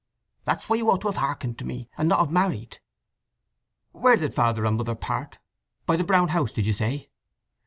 That's 0.45 0.67
why 0.67 0.77
you 0.77 0.89
ought 0.89 1.01
to 1.01 1.09
have 1.09 1.17
hearkened 1.17 1.59
to 1.59 1.63
me, 1.65 1.87
and 1.95 2.09
not 2.09 2.25
ha' 2.27 2.31
married." 2.31 2.79
"Where 3.91 4.15
did 4.15 4.33
Father 4.33 4.65
and 4.65 4.77
Mother 4.77 4.95
part—by 4.95 5.95
the 5.95 6.03
Brown 6.03 6.29
House, 6.29 6.51
did 6.53 6.65
you 6.65 6.73
say?" 6.73 7.11